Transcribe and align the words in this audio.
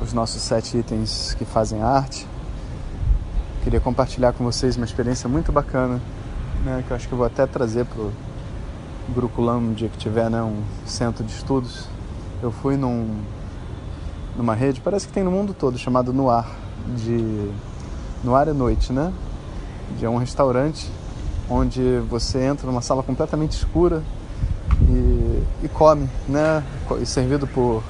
os 0.00 0.12
nossos 0.12 0.40
sete 0.42 0.78
itens 0.78 1.34
que 1.34 1.44
fazem 1.44 1.82
arte, 1.82 2.26
queria 3.62 3.80
compartilhar 3.80 4.32
com 4.32 4.44
vocês 4.44 4.76
uma 4.76 4.86
experiência 4.86 5.28
muito 5.28 5.52
bacana, 5.52 6.00
né, 6.64 6.82
que 6.86 6.90
eu 6.90 6.96
acho 6.96 7.06
que 7.06 7.12
eu 7.12 7.18
vou 7.18 7.26
até 7.26 7.46
trazer 7.46 7.84
para 7.84 8.00
o 8.00 8.12
Gurukulam 9.10 9.58
um 9.58 9.72
dia 9.74 9.88
que 9.88 9.98
tiver 9.98 10.30
né, 10.30 10.42
um 10.42 10.62
centro 10.86 11.22
de 11.24 11.32
estudos. 11.32 11.86
Eu 12.42 12.50
fui 12.50 12.76
num, 12.76 13.22
numa 14.36 14.54
rede, 14.54 14.80
parece 14.80 15.06
que 15.06 15.12
tem 15.12 15.22
no 15.22 15.30
mundo 15.30 15.52
todo, 15.52 15.76
chamado 15.76 16.12
Noir, 16.12 16.46
de 16.96 17.50
Noir 18.24 18.48
é 18.48 18.52
noite, 18.52 18.92
né? 18.92 19.12
De 19.98 20.06
um 20.06 20.16
restaurante 20.16 20.90
onde 21.48 21.98
você 22.08 22.42
entra 22.42 22.66
numa 22.66 22.80
sala 22.80 23.02
completamente 23.02 23.52
escura 23.52 24.02
e, 24.88 25.42
e 25.64 25.68
come, 25.68 26.08
né? 26.28 26.62
E 27.00 27.06
servido 27.06 27.46
por 27.46 27.82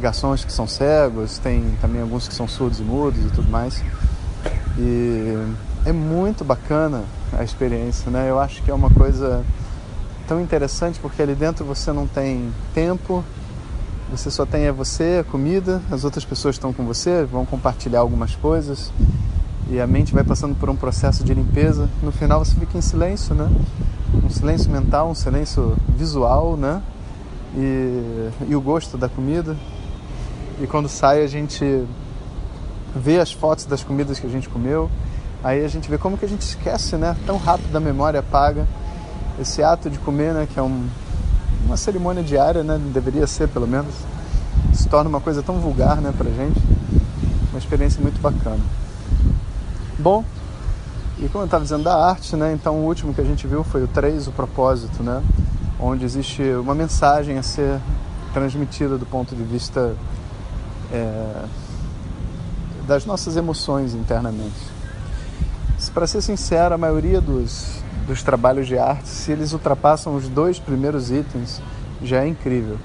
garçons 0.00 0.44
que 0.44 0.52
são 0.52 0.66
cegos, 0.66 1.38
tem 1.38 1.76
também 1.80 2.02
alguns 2.02 2.26
que 2.26 2.34
são 2.34 2.48
surdos 2.48 2.80
e 2.80 2.82
mudos 2.82 3.24
e 3.24 3.28
tudo 3.28 3.48
mais. 3.48 3.82
E 4.78 5.36
é 5.84 5.92
muito 5.92 6.44
bacana 6.44 7.04
a 7.32 7.44
experiência, 7.44 8.10
né? 8.10 8.28
Eu 8.28 8.40
acho 8.40 8.62
que 8.62 8.70
é 8.70 8.74
uma 8.74 8.90
coisa 8.90 9.44
tão 10.26 10.40
interessante 10.40 10.98
porque 11.00 11.22
ali 11.22 11.34
dentro 11.34 11.64
você 11.64 11.92
não 11.92 12.06
tem 12.06 12.52
tempo, 12.74 13.24
você 14.10 14.30
só 14.30 14.44
tem 14.44 14.64
é 14.64 14.72
você, 14.72 15.18
a 15.20 15.24
comida, 15.24 15.80
as 15.90 16.04
outras 16.04 16.24
pessoas 16.24 16.56
estão 16.56 16.72
com 16.72 16.84
você, 16.84 17.24
vão 17.24 17.46
compartilhar 17.46 18.00
algumas 18.00 18.34
coisas 18.34 18.92
e 19.68 19.80
a 19.80 19.86
mente 19.86 20.12
vai 20.12 20.24
passando 20.24 20.54
por 20.56 20.68
um 20.68 20.76
processo 20.76 21.22
de 21.22 21.32
limpeza. 21.32 21.88
No 22.02 22.10
final 22.10 22.44
você 22.44 22.54
fica 22.56 22.76
em 22.76 22.80
silêncio, 22.80 23.34
né? 23.34 23.48
Um 24.24 24.28
silêncio 24.28 24.70
mental, 24.70 25.10
um 25.10 25.14
silêncio 25.14 25.76
visual, 25.96 26.56
né? 26.56 26.82
E, 27.56 28.30
e 28.48 28.56
o 28.56 28.60
gosto 28.60 28.96
da 28.96 29.08
comida 29.08 29.56
e 30.60 30.66
quando 30.66 30.88
sai 30.88 31.24
a 31.24 31.26
gente 31.26 31.84
vê 32.94 33.18
as 33.18 33.32
fotos 33.32 33.64
das 33.64 33.82
comidas 33.82 34.18
que 34.18 34.26
a 34.26 34.30
gente 34.30 34.48
comeu, 34.48 34.90
aí 35.42 35.64
a 35.64 35.68
gente 35.68 35.88
vê 35.88 35.96
como 35.96 36.18
que 36.18 36.24
a 36.24 36.28
gente 36.28 36.42
esquece, 36.42 36.96
né? 36.96 37.16
Tão 37.26 37.38
rápido 37.38 37.74
a 37.74 37.80
memória 37.80 38.20
apaga 38.20 38.66
esse 39.40 39.62
ato 39.62 39.88
de 39.88 39.98
comer, 39.98 40.34
né? 40.34 40.46
Que 40.52 40.58
é 40.58 40.62
um, 40.62 40.86
uma 41.64 41.76
cerimônia 41.76 42.22
diária, 42.22 42.62
né? 42.62 42.78
Deveria 42.92 43.26
ser 43.26 43.48
pelo 43.48 43.66
menos. 43.66 43.94
Se 44.74 44.86
torna 44.88 45.08
uma 45.08 45.20
coisa 45.20 45.42
tão 45.42 45.58
vulgar, 45.58 45.96
né? 45.96 46.12
Pra 46.16 46.30
gente, 46.30 46.60
uma 47.50 47.58
experiência 47.58 48.02
muito 48.02 48.20
bacana. 48.20 48.60
Bom, 49.98 50.24
e 51.18 51.28
como 51.28 51.42
eu 51.42 51.46
estava 51.46 51.62
dizendo 51.62 51.84
da 51.84 51.94
arte, 51.94 52.36
né? 52.36 52.52
Então 52.52 52.76
o 52.80 52.84
último 52.84 53.14
que 53.14 53.20
a 53.20 53.24
gente 53.24 53.46
viu 53.46 53.64
foi 53.64 53.82
o 53.82 53.88
3, 53.88 54.28
o 54.28 54.32
propósito, 54.32 55.02
né? 55.02 55.22
Onde 55.78 56.04
existe 56.04 56.42
uma 56.54 56.74
mensagem 56.74 57.38
a 57.38 57.42
ser 57.42 57.80
transmitida 58.34 58.98
do 58.98 59.06
ponto 59.06 59.34
de 59.34 59.42
vista 59.42 59.94
é, 60.92 61.44
das 62.86 63.06
nossas 63.06 63.36
emoções 63.36 63.94
internamente. 63.94 64.70
Para 65.94 66.06
ser 66.06 66.20
sincero, 66.22 66.74
a 66.74 66.78
maioria 66.78 67.20
dos, 67.20 67.82
dos 68.06 68.22
trabalhos 68.22 68.66
de 68.66 68.78
arte, 68.78 69.08
se 69.08 69.32
eles 69.32 69.52
ultrapassam 69.52 70.14
os 70.14 70.28
dois 70.28 70.58
primeiros 70.58 71.10
itens, 71.10 71.60
já 72.02 72.22
é 72.22 72.28
incrível. 72.28 72.78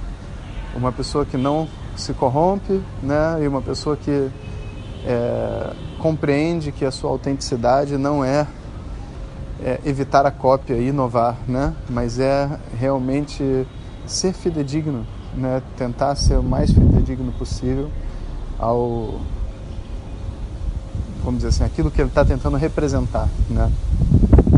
Uma 0.76 0.92
pessoa 0.92 1.26
que 1.26 1.38
não 1.38 1.68
se 1.96 2.14
corrompe, 2.14 2.82
né, 3.02 3.40
e 3.42 3.48
uma 3.48 3.62
pessoa 3.62 3.96
que 3.96 4.30
é, 5.06 5.74
compreende 6.00 6.72
que 6.72 6.86
a 6.86 6.92
sua 6.92 7.10
autenticidade 7.10 7.98
não 7.98 8.24
é, 8.24 8.48
é, 9.64 9.80
evitar 9.86 10.26
a 10.26 10.32
cópia 10.32 10.76
e 10.76 10.90
inovar, 10.90 11.38
né, 11.48 11.74
mas 11.90 12.20
é 12.20 12.60
realmente 12.78 13.68
ser 14.06 14.34
fidedigno 14.34 15.06
né, 15.36 15.62
tentar 15.78 16.16
ser 16.16 16.38
o 16.38 16.44
mais 16.44 16.72
fidedigno 16.72 16.95
possível 17.38 17.90
ao 18.58 19.20
vamos 21.24 21.38
dizer 21.38 21.50
assim 21.50 21.64
aquilo 21.64 21.92
que 21.92 22.02
ele 22.02 22.10
está 22.10 22.24
tentando 22.24 22.56
representar 22.58 23.28
né? 23.50 23.72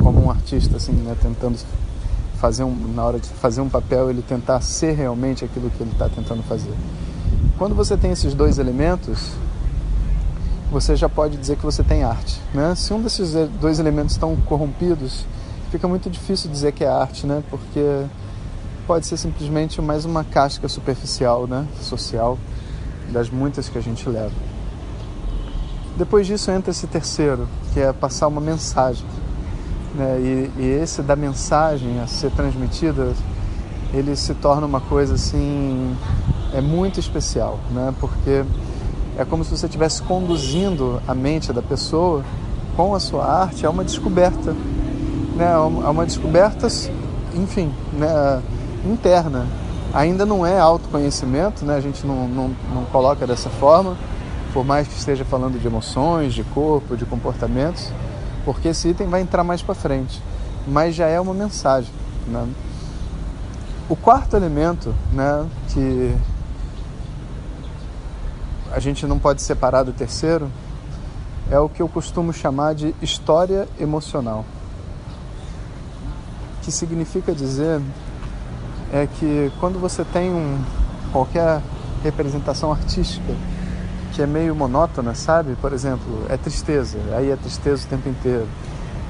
Como 0.03 0.25
um 0.25 0.29
artista 0.29 0.77
assim 0.77 0.91
né? 0.91 1.15
Tentando 1.21 1.57
fazer 2.39 2.63
um 2.63 2.75
na 2.93 3.03
hora 3.03 3.19
de 3.19 3.27
fazer 3.27 3.61
um 3.61 3.69
papel 3.69 4.09
ele 4.09 4.21
tentar 4.21 4.61
ser 4.61 4.93
realmente 4.93 5.43
aquilo 5.43 5.69
que 5.69 5.81
ele 5.81 5.91
está 5.91 6.07
tentando 6.07 6.43
fazer. 6.43 6.73
Quando 7.57 7.73
você 7.73 7.97
tem 7.97 8.11
esses 8.11 8.33
dois 8.33 8.59
elementos 8.59 9.31
você 10.71 10.95
já 10.95 11.07
pode 11.07 11.37
dizer 11.37 11.55
que 11.55 11.63
você 11.63 11.83
tem 11.83 12.03
arte 12.03 12.39
né? 12.53 12.75
Se 12.75 12.93
um 12.93 13.01
desses 13.01 13.33
dois 13.59 13.79
elementos 13.79 14.13
estão 14.13 14.35
corrompidos 14.45 15.25
fica 15.71 15.87
muito 15.87 16.09
difícil 16.09 16.51
dizer 16.51 16.73
que 16.73 16.83
é 16.83 16.89
arte 16.89 17.25
né? 17.25 17.41
Porque 17.49 18.05
pode 18.87 19.05
ser 19.05 19.17
simplesmente 19.17 19.81
mais 19.81 20.05
uma 20.05 20.23
casca 20.23 20.69
superficial, 20.69 21.45
né, 21.45 21.67
social, 21.81 22.39
das 23.11 23.29
muitas 23.29 23.67
que 23.67 23.77
a 23.77 23.81
gente 23.81 24.07
leva. 24.07 24.31
Depois 25.97 26.25
disso 26.25 26.49
entra 26.51 26.71
esse 26.71 26.87
terceiro, 26.87 27.49
que 27.73 27.81
é 27.81 27.91
passar 27.91 28.27
uma 28.27 28.39
mensagem. 28.39 29.05
Né? 29.93 30.19
E, 30.21 30.61
e 30.61 30.65
esse 30.81 31.01
da 31.01 31.17
mensagem 31.17 31.99
a 31.99 32.07
ser 32.07 32.31
transmitida, 32.31 33.13
ele 33.93 34.15
se 34.15 34.33
torna 34.35 34.65
uma 34.65 34.79
coisa 34.79 35.15
assim, 35.15 35.93
é 36.53 36.61
muito 36.61 36.97
especial, 36.97 37.59
né? 37.71 37.93
porque 37.99 38.45
é 39.17 39.25
como 39.25 39.43
se 39.43 39.49
você 39.49 39.65
estivesse 39.65 40.01
conduzindo 40.03 41.01
a 41.05 41.13
mente 41.13 41.51
da 41.51 41.61
pessoa 41.61 42.23
com 42.77 42.95
a 42.95 42.99
sua 43.01 43.25
arte 43.25 43.65
a 43.65 43.69
uma 43.69 43.83
descoberta. 43.83 44.55
Né? 45.35 45.51
A 45.51 45.89
uma 45.89 46.05
descoberta, 46.05 46.67
enfim, 47.35 47.69
né? 47.93 48.41
Interna. 48.85 49.47
Ainda 49.93 50.25
não 50.25 50.45
é 50.45 50.59
autoconhecimento, 50.59 51.65
né? 51.65 51.75
a 51.75 51.79
gente 51.79 52.05
não, 52.05 52.27
não, 52.27 52.55
não 52.73 52.85
coloca 52.85 53.25
dessa 53.25 53.49
forma, 53.49 53.97
por 54.53 54.65
mais 54.65 54.87
que 54.87 54.97
esteja 54.97 55.23
falando 55.23 55.59
de 55.59 55.65
emoções, 55.65 56.33
de 56.33 56.43
corpo, 56.43 56.97
de 56.97 57.05
comportamentos, 57.05 57.91
porque 58.43 58.69
esse 58.69 58.89
item 58.89 59.07
vai 59.07 59.21
entrar 59.21 59.43
mais 59.43 59.61
para 59.61 59.75
frente, 59.75 60.21
mas 60.67 60.95
já 60.95 61.07
é 61.07 61.19
uma 61.19 61.33
mensagem. 61.33 61.91
Né? 62.27 62.47
O 63.89 63.95
quarto 63.95 64.35
elemento, 64.35 64.93
né, 65.13 65.45
que 65.69 66.15
a 68.71 68.79
gente 68.79 69.05
não 69.07 69.17
pode 69.17 69.41
separar 69.41 69.83
do 69.83 69.93
terceiro, 69.93 70.51
é 71.49 71.57
o 71.59 71.69
que 71.69 71.81
eu 71.81 71.87
costumo 71.87 72.33
chamar 72.33 72.75
de 72.75 72.93
história 73.01 73.67
emocional, 73.79 74.43
que 76.61 76.71
significa 76.71 77.33
dizer 77.33 77.81
é 78.91 79.07
que 79.07 79.51
quando 79.59 79.79
você 79.79 80.03
tem 80.05 80.29
um, 80.29 80.59
qualquer 81.11 81.61
representação 82.03 82.71
artística 82.71 83.33
que 84.13 84.21
é 84.21 84.27
meio 84.27 84.55
monótona, 84.55 85.13
sabe? 85.13 85.55
Por 85.61 85.73
exemplo, 85.73 86.25
é 86.29 86.37
tristeza, 86.37 86.97
aí 87.15 87.29
é 87.29 87.35
tristeza 87.35 87.85
o 87.85 87.89
tempo 87.89 88.09
inteiro. 88.09 88.47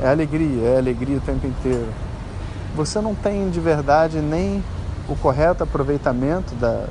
É 0.01 0.09
alegria, 0.09 0.67
é 0.67 0.77
alegria 0.77 1.17
o 1.17 1.21
tempo 1.21 1.47
inteiro. 1.47 1.87
Você 2.75 2.99
não 2.99 3.15
tem 3.15 3.49
de 3.49 3.59
verdade 3.59 4.19
nem 4.19 4.63
o 5.07 5.15
correto 5.15 5.63
aproveitamento 5.63 6.53
da, 6.55 6.85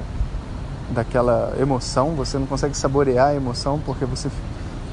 daquela 0.90 1.54
emoção, 1.60 2.14
você 2.14 2.38
não 2.38 2.46
consegue 2.46 2.76
saborear 2.76 3.28
a 3.28 3.34
emoção 3.34 3.80
porque 3.84 4.04
você 4.04 4.30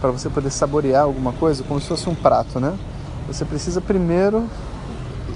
para 0.01 0.11
você 0.11 0.29
poder 0.29 0.49
saborear 0.49 1.03
alguma 1.03 1.31
coisa, 1.31 1.63
como 1.63 1.79
se 1.79 1.87
fosse 1.87 2.09
um 2.09 2.15
prato, 2.15 2.59
né? 2.59 2.77
Você 3.25 3.45
precisa 3.45 3.79
primeiro 3.79 4.49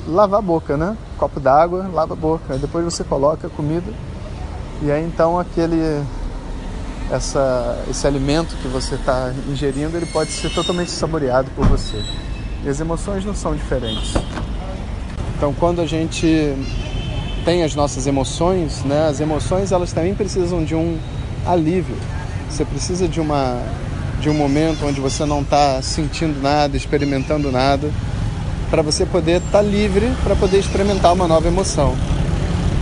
lavar 0.07 0.39
a 0.39 0.41
boca, 0.41 0.77
né? 0.77 0.95
Copo 1.17 1.39
d'água, 1.39 1.89
lava 1.93 2.13
a 2.13 2.15
boca. 2.15 2.57
Depois 2.57 2.85
você 2.85 3.03
coloca 3.03 3.47
a 3.47 3.49
comida 3.49 3.91
e 4.81 4.91
aí 4.91 5.03
então 5.03 5.39
aquele 5.39 6.01
essa, 7.11 7.83
esse 7.89 8.05
alimento 8.05 8.55
que 8.61 8.67
você 8.67 8.95
está 8.95 9.33
ingerindo 9.49 9.95
ele 9.95 10.05
pode 10.05 10.31
ser 10.31 10.49
totalmente 10.53 10.91
saboreado 10.91 11.49
por 11.55 11.65
você. 11.67 12.01
E 12.63 12.69
as 12.69 12.79
emoções 12.79 13.25
não 13.25 13.35
são 13.35 13.55
diferentes. 13.55 14.13
Então 15.35 15.53
quando 15.53 15.81
a 15.81 15.85
gente 15.85 16.55
tem 17.43 17.63
as 17.63 17.75
nossas 17.75 18.07
emoções, 18.07 18.83
né? 18.83 19.07
As 19.07 19.19
emoções 19.19 19.71
elas 19.71 19.91
também 19.91 20.15
precisam 20.15 20.63
de 20.63 20.75
um 20.75 20.97
alívio. 21.45 21.95
Você 22.49 22.63
precisa 22.63 23.07
de 23.07 23.19
uma 23.19 23.61
de 24.19 24.29
um 24.29 24.33
momento 24.33 24.85
onde 24.85 24.99
você 24.99 25.25
não 25.25 25.41
está 25.41 25.79
sentindo 25.81 26.41
nada, 26.41 26.75
experimentando 26.75 27.51
nada, 27.51 27.91
para 28.69 28.81
você 28.81 29.05
poder 29.05 29.37
estar 29.37 29.59
tá 29.59 29.61
livre 29.61 30.11
para 30.23 30.35
poder 30.35 30.59
experimentar 30.59 31.13
uma 31.13 31.27
nova 31.27 31.47
emoção. 31.47 31.95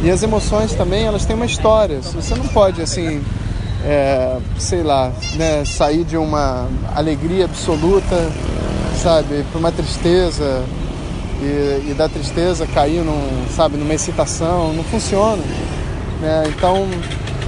E 0.04 0.10
as 0.10 0.22
emoções 0.22 0.74
também, 0.74 1.06
elas 1.06 1.26
têm 1.26 1.36
uma 1.36 1.46
história. 1.46 2.00
Você 2.02 2.36
não 2.36 2.48
pode, 2.48 2.82
assim, 2.82 3.24
é, 3.84 4.38
sei 4.58 4.84
lá, 4.84 5.12
né, 5.36 5.64
sair 5.66 6.04
de 6.04 6.18
uma 6.18 6.68
alegria 6.96 7.46
absoluta, 7.46 8.32
sabe, 9.02 9.44
para 9.52 9.60
uma 9.60 9.72
tristeza 9.72 10.64
e, 11.42 11.92
e, 11.92 11.94
da 11.98 12.10
tristeza 12.10 12.68
cair 12.68 13.04
num, 13.04 13.46
sabe, 13.56 13.78
numa 13.78 13.94
excitação. 13.94 14.74
Não 14.74 14.84
funciona. 14.84 15.42
Né? 16.22 16.44
Então, 16.56 16.88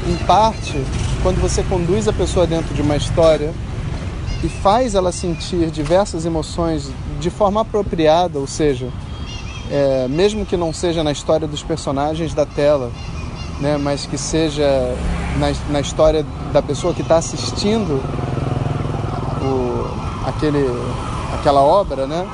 em 0.07 0.15
parte, 0.25 0.81
quando 1.21 1.41
você 1.41 1.63
conduz 1.63 2.07
a 2.07 2.13
pessoa 2.13 2.47
dentro 2.47 2.73
de 2.73 2.81
uma 2.81 2.95
história 2.95 3.51
e 4.43 4.49
faz 4.49 4.93
ela 4.93 5.11
sentir 5.11 5.71
diversas 5.71 6.25
emoções 6.25 6.91
de 7.19 7.29
forma 7.29 7.61
apropriada, 7.61 8.37
ou 8.37 8.47
seja, 8.47 8.89
é, 9.71 10.07
mesmo 10.07 10.45
que 10.45 10.55
não 10.55 10.71
seja 10.71 11.03
na 11.03 11.11
história 11.11 11.47
dos 11.47 11.63
personagens 11.63 12.33
da 12.33 12.45
tela, 12.45 12.91
né, 13.59 13.77
mas 13.77 14.05
que 14.05 14.17
seja 14.17 14.95
na, 15.37 15.47
na 15.71 15.79
história 15.79 16.25
da 16.53 16.61
pessoa 16.61 16.93
que 16.93 17.01
está 17.01 17.17
assistindo 17.17 18.01
o, 19.41 20.27
aquele, 20.27 20.69
aquela 21.33 21.61
obra, 21.61 22.05
né, 22.05 22.27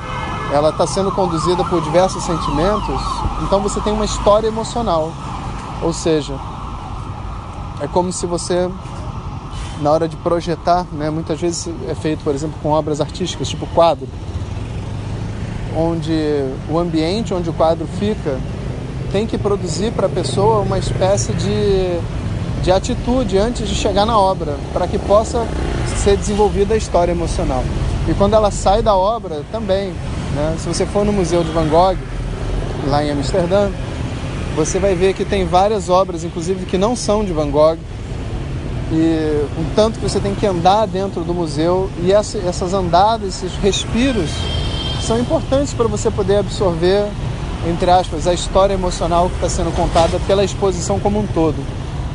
ela 0.52 0.68
está 0.68 0.86
sendo 0.86 1.10
conduzida 1.10 1.64
por 1.64 1.80
diversos 1.80 2.22
sentimentos, 2.22 3.00
então 3.42 3.60
você 3.60 3.80
tem 3.80 3.92
uma 3.92 4.04
história 4.04 4.46
emocional, 4.46 5.10
ou 5.82 5.92
seja, 5.92 6.34
é 7.80 7.88
como 7.88 8.12
se 8.12 8.26
você 8.26 8.70
na 9.84 9.90
hora 9.90 10.08
de 10.08 10.16
projetar, 10.16 10.86
né, 10.90 11.10
muitas 11.10 11.38
vezes 11.38 11.68
é 11.86 11.94
feito, 11.94 12.24
por 12.24 12.34
exemplo, 12.34 12.56
com 12.62 12.70
obras 12.70 13.02
artísticas, 13.02 13.48
tipo 13.48 13.66
quadro, 13.66 14.08
onde 15.76 16.42
o 16.70 16.78
ambiente 16.78 17.34
onde 17.34 17.50
o 17.50 17.52
quadro 17.52 17.86
fica 17.98 18.38
tem 19.12 19.26
que 19.26 19.36
produzir 19.36 19.92
para 19.92 20.06
a 20.06 20.10
pessoa 20.10 20.60
uma 20.60 20.78
espécie 20.78 21.34
de, 21.34 21.98
de 22.62 22.72
atitude 22.72 23.36
antes 23.36 23.68
de 23.68 23.74
chegar 23.74 24.06
na 24.06 24.18
obra, 24.18 24.56
para 24.72 24.88
que 24.88 24.98
possa 24.98 25.46
ser 26.02 26.16
desenvolvida 26.16 26.72
a 26.72 26.76
história 26.78 27.12
emocional. 27.12 27.62
E 28.08 28.14
quando 28.14 28.34
ela 28.34 28.50
sai 28.50 28.82
da 28.82 28.96
obra, 28.96 29.42
também. 29.52 29.92
Né? 30.34 30.56
Se 30.58 30.66
você 30.66 30.86
for 30.86 31.04
no 31.04 31.12
Museu 31.12 31.44
de 31.44 31.50
Van 31.50 31.68
Gogh, 31.68 31.96
lá 32.88 33.04
em 33.04 33.10
Amsterdã, 33.10 33.70
você 34.56 34.78
vai 34.78 34.94
ver 34.94 35.12
que 35.12 35.24
tem 35.24 35.44
várias 35.44 35.88
obras, 35.88 36.24
inclusive 36.24 36.64
que 36.64 36.78
não 36.78 36.96
são 36.96 37.24
de 37.24 37.32
Van 37.32 37.50
Gogh, 37.50 37.78
e 38.92 39.46
um 39.58 39.74
tanto 39.74 39.98
que 39.98 40.08
você 40.08 40.20
tem 40.20 40.34
que 40.34 40.46
andar 40.46 40.86
dentro 40.86 41.22
do 41.22 41.32
museu 41.32 41.90
e 42.02 42.12
essa, 42.12 42.38
essas 42.38 42.74
andadas, 42.74 43.42
esses 43.42 43.56
respiros 43.56 44.30
são 45.00 45.18
importantes 45.18 45.72
para 45.74 45.86
você 45.86 46.10
poder 46.10 46.36
absorver, 46.36 47.06
entre 47.66 47.90
aspas, 47.90 48.26
a 48.26 48.34
história 48.34 48.74
emocional 48.74 49.28
que 49.28 49.34
está 49.36 49.48
sendo 49.48 49.74
contada 49.74 50.18
pela 50.26 50.44
exposição 50.44 50.98
como 50.98 51.18
um 51.18 51.26
todo. 51.26 51.56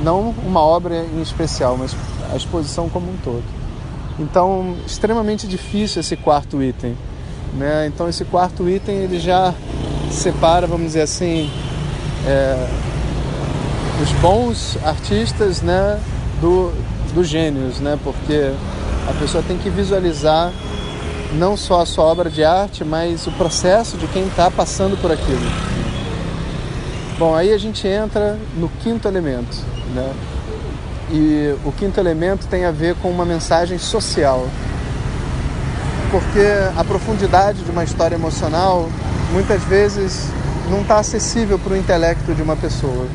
Não 0.03 0.33
uma 0.45 0.61
obra 0.61 1.05
em 1.05 1.21
especial, 1.21 1.77
mas 1.77 1.95
a 2.31 2.35
exposição 2.35 2.87
como 2.89 3.11
um 3.11 3.17
todo. 3.17 3.43
Então, 4.19 4.75
extremamente 4.85 5.47
difícil 5.47 6.01
esse 6.01 6.15
quarto 6.15 6.61
item. 6.61 6.95
Né? 7.53 7.87
Então, 7.87 8.07
esse 8.07 8.25
quarto 8.25 8.69
item 8.69 8.95
ele 8.95 9.19
já 9.19 9.53
separa, 10.11 10.67
vamos 10.67 10.87
dizer 10.87 11.01
assim, 11.01 11.49
é, 12.25 12.67
os 14.01 14.11
bons 14.13 14.77
artistas 14.83 15.61
né, 15.61 15.99
do, 16.41 16.71
dos 17.13 17.27
gênios, 17.27 17.79
né? 17.79 17.97
porque 18.03 18.53
a 19.07 19.13
pessoa 19.19 19.43
tem 19.45 19.57
que 19.57 19.69
visualizar 19.69 20.51
não 21.33 21.55
só 21.55 21.81
a 21.81 21.85
sua 21.85 22.05
obra 22.05 22.29
de 22.29 22.43
arte, 22.43 22.83
mas 22.83 23.27
o 23.27 23.31
processo 23.31 23.97
de 23.97 24.07
quem 24.07 24.27
está 24.27 24.49
passando 24.49 24.99
por 24.99 25.11
aquilo. 25.11 25.45
Bom, 27.17 27.35
aí 27.35 27.53
a 27.53 27.57
gente 27.57 27.87
entra 27.87 28.37
no 28.57 28.69
quinto 28.81 29.07
elemento, 29.07 29.57
né? 29.93 30.13
E 31.11 31.55
o 31.65 31.71
quinto 31.71 31.99
elemento 31.99 32.47
tem 32.47 32.65
a 32.65 32.71
ver 32.71 32.95
com 32.95 33.09
uma 33.09 33.25
mensagem 33.25 33.77
social. 33.77 34.47
Porque 36.11 36.45
a 36.77 36.83
profundidade 36.83 37.63
de 37.63 37.71
uma 37.71 37.83
história 37.83 38.15
emocional 38.15 38.87
muitas 39.31 39.63
vezes 39.63 40.29
não 40.69 40.81
está 40.81 40.99
acessível 40.99 41.59
para 41.59 41.73
o 41.73 41.77
intelecto 41.77 42.33
de 42.33 42.41
uma 42.41 42.55
pessoa. 42.55 43.07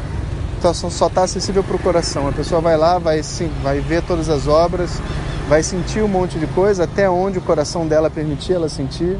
Então 0.65 0.73
só 0.73 1.09
está 1.09 1.25
acessível 1.25 1.63
para 1.63 1.77
o 1.77 1.79
coração. 1.79 2.27
A 2.27 2.33
pessoa 2.33 2.59
vai 2.59 2.75
lá, 2.75 2.99
vai, 2.99 3.23
sim, 3.23 3.53
vai 3.63 3.81
ver 3.81 4.03
todas 4.03 4.31
as 4.31 4.49
obras, 4.49 4.99
vai 5.47 5.63
sentir 5.63 6.03
um 6.03 6.09
monte 6.09 6.39
de 6.39 6.47
coisa 6.47 6.85
até 6.85 7.09
onde 7.09 7.37
o 7.37 7.43
coração 7.43 7.87
dela 7.87 8.09
permitir 8.09 8.55
ela 8.55 8.67
sentir. 8.67 9.19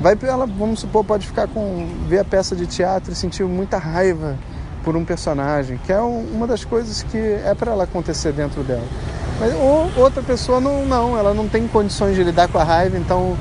Vai 0.00 0.18
ela, 0.22 0.44
vamos 0.44 0.80
supor, 0.80 1.04
pode 1.04 1.24
ficar 1.24 1.46
com 1.46 1.88
ver 2.08 2.18
a 2.18 2.24
peça 2.24 2.56
de 2.56 2.66
teatro 2.66 3.12
e 3.12 3.14
sentir 3.14 3.44
muita 3.44 3.78
raiva 3.78 4.36
por 4.82 4.96
um 4.96 5.04
personagem, 5.04 5.78
que 5.86 5.92
é 5.92 6.00
uma 6.00 6.48
das 6.48 6.64
coisas 6.64 7.04
que 7.04 7.16
é 7.16 7.54
para 7.56 7.70
ela 7.70 7.84
acontecer 7.84 8.32
dentro 8.32 8.64
dela. 8.64 8.82
Mas 9.38 9.54
ou, 9.54 9.88
outra 10.02 10.20
pessoa 10.20 10.60
não, 10.60 10.84
não, 10.84 11.16
ela 11.16 11.32
não 11.32 11.46
tem 11.46 11.68
condições 11.68 12.16
de 12.16 12.24
lidar 12.24 12.48
com 12.48 12.58
a 12.58 12.64
raiva, 12.64 12.98
então 12.98 13.36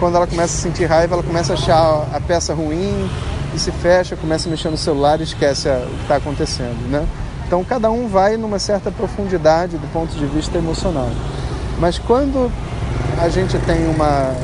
quando 0.00 0.16
ela 0.16 0.26
começa 0.26 0.56
a 0.56 0.60
sentir 0.60 0.86
raiva, 0.86 1.14
ela 1.14 1.22
começa 1.22 1.52
a 1.52 1.54
achar 1.54 2.08
a 2.12 2.20
peça 2.20 2.52
ruim 2.52 3.08
se 3.60 3.70
fecha, 3.70 4.16
começa 4.16 4.48
a 4.48 4.50
mexer 4.50 4.70
no 4.70 4.76
celular 4.76 5.20
e 5.20 5.24
esquece 5.24 5.68
o 5.68 5.96
que 5.96 6.02
está 6.02 6.16
acontecendo, 6.16 6.88
né? 6.90 7.06
Então 7.46 7.62
cada 7.62 7.90
um 7.90 8.08
vai 8.08 8.36
numa 8.36 8.58
certa 8.58 8.90
profundidade 8.90 9.76
do 9.76 9.92
ponto 9.92 10.14
de 10.14 10.24
vista 10.26 10.56
emocional. 10.56 11.10
Mas 11.78 11.98
quando 11.98 12.50
a 13.20 13.28
gente 13.28 13.58
tem 13.58 13.86
uma 13.86 14.34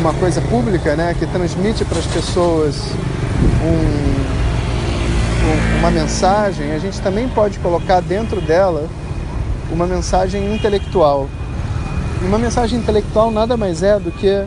uma 0.00 0.14
coisa 0.14 0.40
pública, 0.42 0.94
né, 0.94 1.14
que 1.18 1.26
transmite 1.26 1.84
para 1.84 1.98
as 1.98 2.06
pessoas 2.06 2.76
um, 3.64 3.74
um, 5.44 5.78
uma 5.80 5.90
mensagem, 5.90 6.72
a 6.72 6.78
gente 6.78 7.00
também 7.00 7.28
pode 7.28 7.58
colocar 7.58 8.00
dentro 8.00 8.40
dela 8.40 8.88
uma 9.72 9.86
mensagem 9.86 10.54
intelectual. 10.54 11.28
E 12.22 12.26
uma 12.26 12.38
mensagem 12.38 12.78
intelectual 12.78 13.32
nada 13.32 13.56
mais 13.56 13.82
é 13.82 13.98
do 13.98 14.12
que 14.12 14.46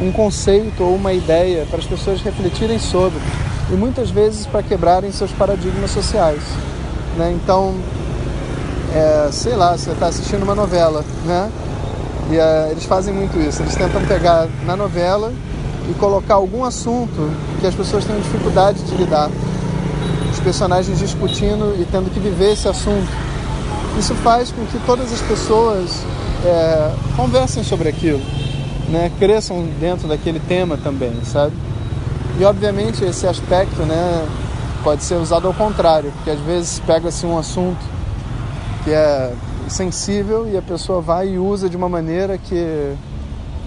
um 0.00 0.10
conceito 0.12 0.82
ou 0.82 0.94
uma 0.94 1.12
ideia 1.12 1.66
para 1.68 1.78
as 1.78 1.86
pessoas 1.86 2.20
refletirem 2.20 2.78
sobre 2.78 3.20
e 3.70 3.74
muitas 3.74 4.10
vezes 4.10 4.46
para 4.46 4.62
quebrarem 4.62 5.10
seus 5.12 5.30
paradigmas 5.32 5.90
sociais. 5.90 6.42
Né? 7.16 7.36
Então, 7.42 7.74
é, 8.94 9.28
sei 9.32 9.54
lá, 9.54 9.76
você 9.76 9.90
está 9.90 10.06
assistindo 10.06 10.42
uma 10.42 10.54
novela, 10.54 11.04
né? 11.24 11.50
E 12.30 12.36
é, 12.36 12.68
eles 12.70 12.84
fazem 12.84 13.12
muito 13.12 13.38
isso. 13.38 13.62
Eles 13.62 13.74
tentam 13.74 14.02
pegar 14.04 14.46
na 14.64 14.76
novela 14.76 15.32
e 15.90 15.94
colocar 15.94 16.34
algum 16.34 16.64
assunto 16.64 17.30
que 17.60 17.66
as 17.66 17.74
pessoas 17.74 18.04
têm 18.04 18.16
dificuldade 18.20 18.82
de 18.82 18.94
lidar. 18.94 19.30
Os 20.30 20.40
personagens 20.40 20.98
discutindo 20.98 21.74
e 21.78 21.86
tendo 21.90 22.10
que 22.10 22.20
viver 22.20 22.52
esse 22.52 22.68
assunto. 22.68 23.08
Isso 23.98 24.14
faz 24.16 24.50
com 24.50 24.64
que 24.66 24.78
todas 24.86 25.12
as 25.12 25.20
pessoas 25.20 26.02
é, 26.44 26.92
conversem 27.16 27.62
sobre 27.62 27.88
aquilo, 27.88 28.22
né? 28.88 29.10
Cresçam 29.18 29.64
dentro 29.80 30.08
daquele 30.08 30.40
tema 30.40 30.76
também, 30.76 31.12
sabe? 31.24 31.54
E 32.38 32.44
obviamente 32.44 33.04
esse 33.04 33.26
aspecto, 33.26 33.82
né, 33.82 34.26
pode 34.82 35.04
ser 35.04 35.16
usado 35.16 35.46
ao 35.46 35.54
contrário, 35.54 36.10
porque 36.12 36.30
às 36.30 36.40
vezes 36.40 36.80
pega-se 36.80 37.26
um 37.26 37.38
assunto 37.38 37.84
que 38.84 38.90
é 38.90 39.32
sensível 39.68 40.48
e 40.48 40.56
a 40.56 40.62
pessoa 40.62 41.00
vai 41.00 41.28
e 41.28 41.38
usa 41.38 41.68
de 41.68 41.76
uma 41.76 41.88
maneira 41.88 42.36
que 42.36 42.96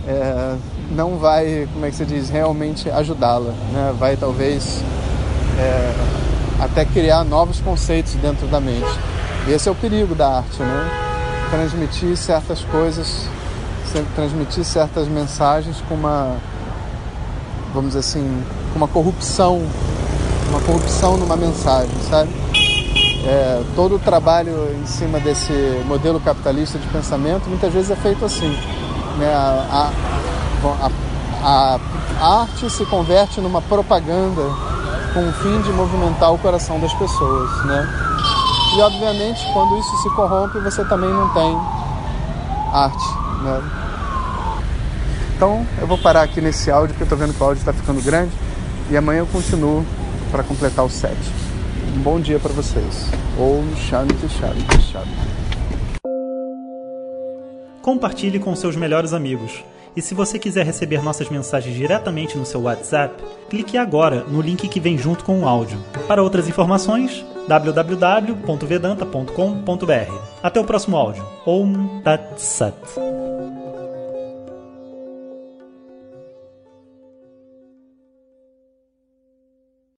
é, 0.08 0.56
não 0.92 1.18
vai, 1.18 1.68
como 1.74 1.86
é 1.86 1.90
que 1.90 1.96
se 1.96 2.06
diz, 2.06 2.30
realmente 2.30 2.90
ajudá-la, 2.90 3.52
né? 3.72 3.94
Vai 3.98 4.16
talvez 4.18 4.84
é, 5.58 5.94
até 6.60 6.86
criar 6.86 7.24
novos 7.24 7.60
conceitos 7.60 8.14
dentro 8.16 8.48
da 8.48 8.60
mente. 8.60 8.88
E 9.48 9.52
esse 9.52 9.68
é 9.68 9.72
o 9.72 9.76
perigo 9.76 10.14
da 10.16 10.38
arte, 10.38 10.62
né? 10.62 10.90
Transmitir 11.50 12.16
certas 12.18 12.62
coisas, 12.66 13.28
transmitir 14.16 14.64
certas 14.64 15.08
mensagens 15.08 15.82
com 15.88 15.96
uma, 15.96 16.38
vamos 17.74 17.94
dizer 17.94 18.00
assim, 18.00 18.44
com 18.72 18.78
uma 18.78 18.88
corrupção, 18.88 19.62
uma 20.50 20.60
corrupção 20.62 21.18
numa 21.18 21.36
mensagem, 21.36 21.96
sabe? 22.10 22.30
É, 23.26 23.64
todo 23.76 23.96
o 23.96 24.00
trabalho 24.00 24.70
em 24.80 24.86
cima 24.86 25.20
desse 25.20 25.52
modelo 25.88 26.20
capitalista 26.20 26.78
de 26.78 26.88
pensamento 26.88 27.50
muitas 27.50 27.74
vezes 27.74 27.90
é 27.90 27.96
feito 27.96 28.24
assim. 28.24 28.50
Né? 29.18 29.34
A, 29.34 29.92
a, 30.64 30.92
a, 31.44 31.80
a 32.22 32.42
arte 32.42 32.70
se 32.70 32.86
converte 32.86 33.42
numa 33.42 33.64
propaganda 33.64 34.44
com 35.12 35.28
o 35.28 35.34
fim 35.34 35.60
de 35.62 35.72
movimentar 35.72 36.34
o 36.34 36.38
coração 36.38 36.80
das 36.80 36.94
pessoas. 36.94 37.50
Né? 37.66 37.90
E 38.78 38.82
obviamente 38.82 39.44
quando 39.54 39.76
isso 39.80 39.98
se 40.04 40.10
corrompe 40.12 40.60
você 40.60 40.86
também 40.86 41.10
não 41.10 41.28
tem 41.30 41.58
arte. 42.72 43.08
Né? 43.42 43.85
Então 45.36 45.66
eu 45.80 45.86
vou 45.86 45.98
parar 45.98 46.24
aqui 46.24 46.40
nesse 46.40 46.72
áudio 46.72 46.90
porque 46.90 47.04
eu 47.04 47.06
estou 47.06 47.18
vendo 47.18 47.34
que 47.34 47.42
o 47.42 47.46
áudio 47.46 47.60
está 47.60 47.74
ficando 47.74 48.02
grande 48.02 48.32
e 48.90 48.96
amanhã 48.96 49.20
eu 49.20 49.28
continuo 49.28 49.86
para 50.32 50.44
completar 50.44 50.86
o 50.86 50.90
set. 50.90 51.18
Um 51.96 52.02
bom 52.02 52.20
dia 52.20 52.40
para 52.40 52.54
vocês. 52.54 53.10
Om 53.38 53.76
Shanti 53.76 54.30
Shanti 54.30 54.82
Shanti. 54.82 55.36
Compartilhe 57.82 58.40
com 58.40 58.56
seus 58.56 58.76
melhores 58.76 59.14
amigos. 59.14 59.64
E 59.96 60.02
se 60.02 60.14
você 60.14 60.38
quiser 60.38 60.66
receber 60.66 61.02
nossas 61.02 61.30
mensagens 61.30 61.74
diretamente 61.76 62.38
no 62.38 62.46
seu 62.46 62.64
WhatsApp, 62.64 63.24
clique 63.50 63.78
agora 63.78 64.26
no 64.26 64.42
link 64.42 64.68
que 64.68 64.80
vem 64.80 64.98
junto 64.98 65.24
com 65.24 65.42
o 65.42 65.48
áudio. 65.48 65.78
Para 66.08 66.24
outras 66.24 66.50
informações, 66.50 67.24
www.vedanta.com.br. 67.48 70.14
Até 70.44 70.60
o 70.60 70.66
próximo 70.66 70.98
áudio. 70.98 71.26
Om 71.46 72.02
Tat 72.02 72.38
Sat. 72.38 72.76